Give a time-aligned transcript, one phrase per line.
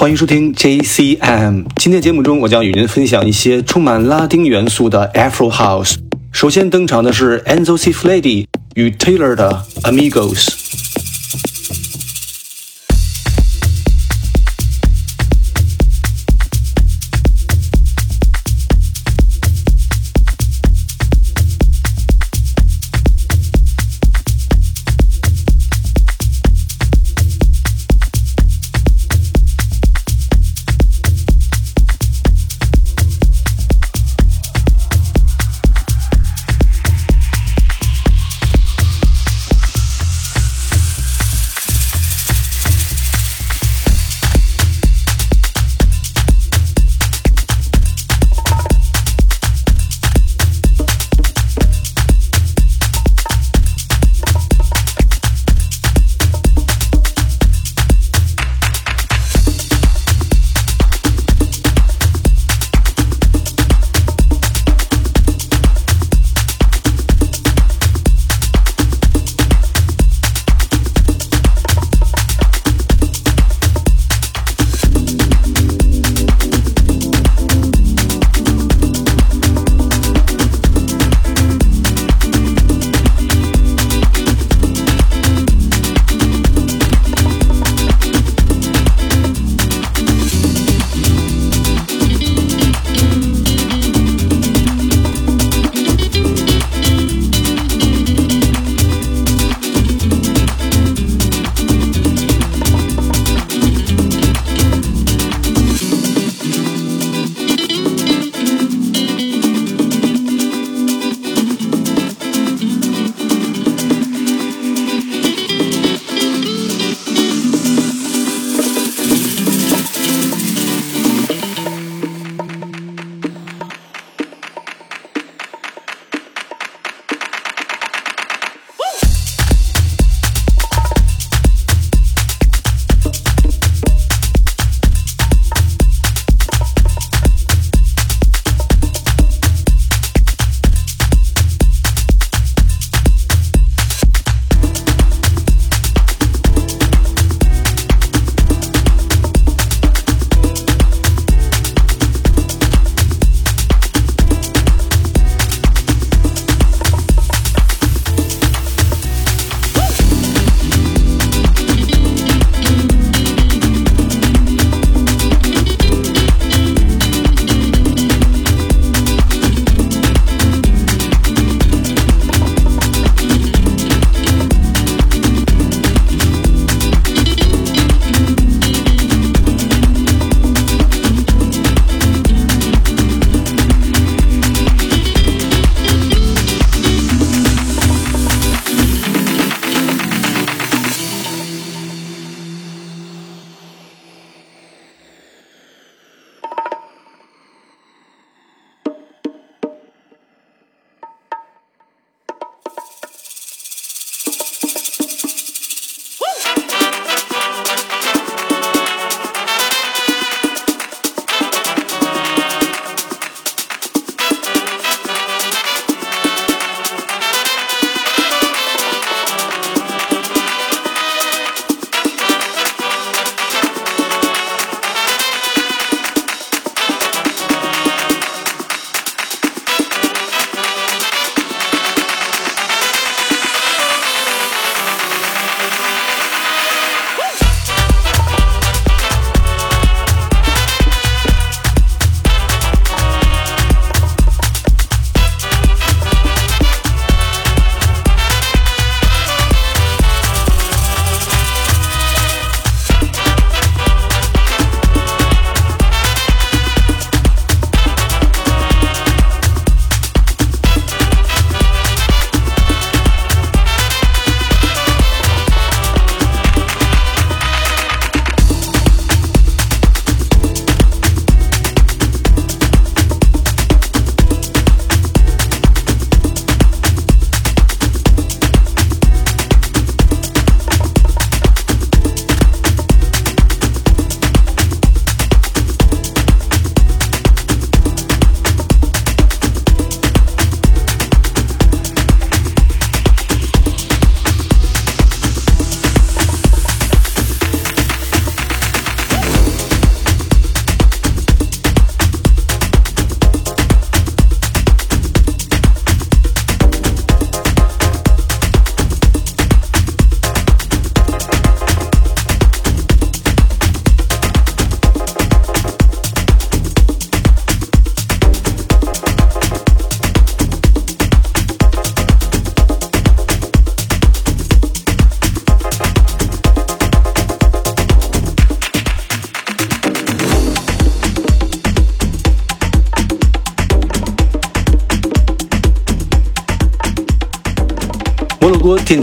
[0.00, 1.66] 欢迎收听 JCM。
[1.76, 5.96] 今天节目中，我将与您分享一些充满拉丁元素的 Afro House。
[6.32, 7.92] 首先登场的是 Enzo C.
[7.92, 10.59] Flady 与 Taylor 的 Amigos。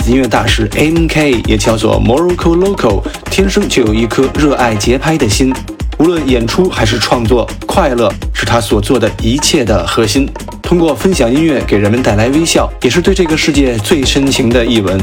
[0.08, 5.54] 音乐大师 M.K，也叫做 Morocco Loco，天生就有一颗热爱节拍的心。
[6.00, 10.30] 无论演出还是创作，快乐是他所做的一切的核心。
[10.62, 14.98] 通过分享音乐给人们带来微笑，也是对这个世界最深情的一吻。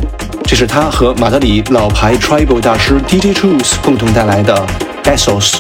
[0.45, 4.67] 这是他和马德里老牌 Tribal 大师 DJ Truth 共同带来的
[5.03, 5.57] Bezos。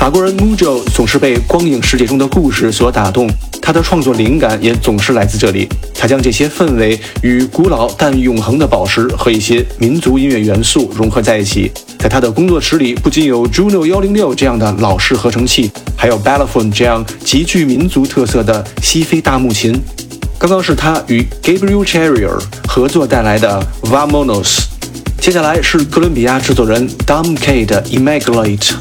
[0.00, 3.28] 法国人 Mujo 总是被光影世界中的故事所打动，
[3.60, 5.68] 他的创作灵感也总是来自这里。
[5.94, 11.70] 他将这些氛围与古老但永恒的宝石和一些民族音乐元素融合在一起。
[11.98, 19.78] 在他的工作室里，不仅有 Juno 幺零六这样的老式合成器，还有 b a l l f o n 这样极具民族特色的西非大木琴。
[20.38, 24.60] 刚刚是他与 Gabriel Cherrier 合作带来的 Vamonos，
[25.20, 28.72] 接下来是哥伦比亚制作人 Dom K 的 Immaculate。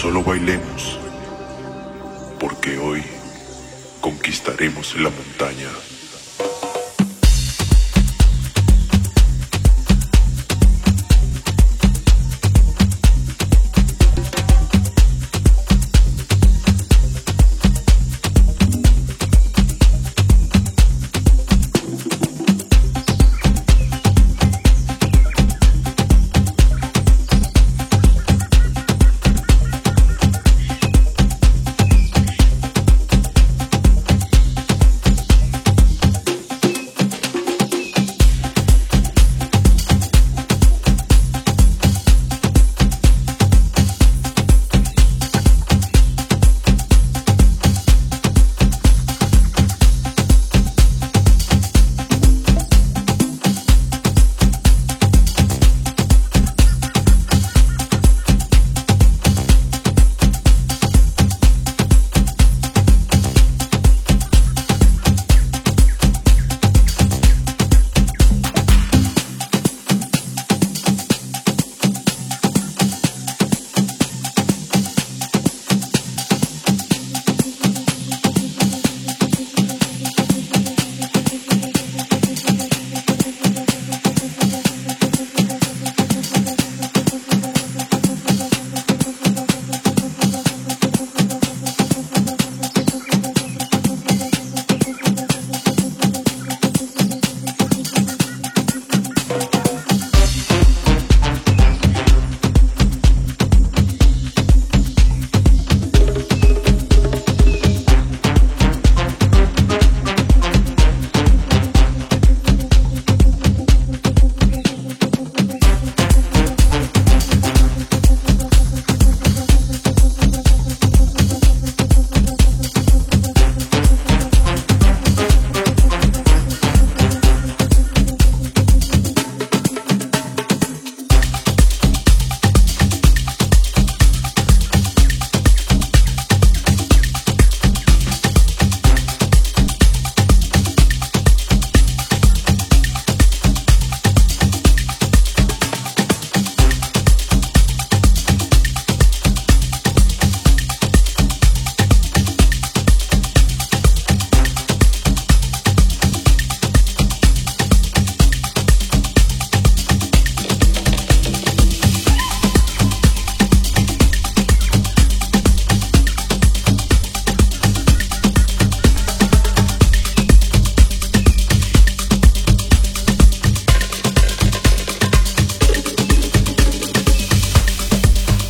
[0.00, 0.96] Solo bailemos,
[2.38, 3.02] porque hoy
[4.00, 5.87] conquistaremos la montaña.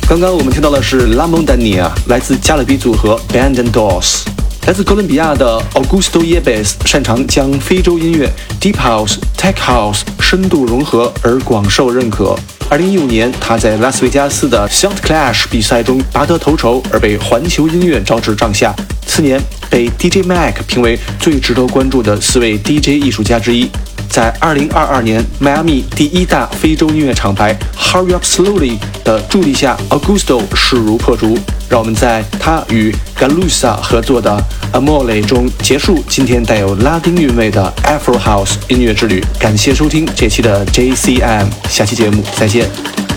[0.09, 4.23] 刚刚我们听到的是拉蒙丹尼亚，来自加勒比组合 Band and Dolls。
[4.65, 8.27] 来自哥伦比亚的 Augusto Yebes 擅长将非洲音乐
[8.59, 12.35] Deep House、Tech House 深度融合而广受认可。
[12.71, 18.73] 二零一五年，他在拉斯维加斯的 Sound Clash 比赛中拔得头筹，而被环球音乐招至帐下。
[19.05, 23.69] 次年，被 DJ Mac 评为最值得关注的四位 DJ 艺术家之一。
[24.09, 31.37] 在二零二二年，迈阿密第一大非洲音乐厂牌 Hurry Up Slowly 的助力下，Augusto 势如破竹。
[31.69, 39.23] 让我们在他与 Galusa 合作的 Amore 中结束今天带有拉丁韵味的 Afro House 音乐之旅。
[39.39, 43.08] 感谢收听这期的 JCM，下期节目再见。